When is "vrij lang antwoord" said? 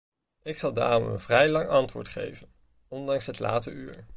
1.19-2.07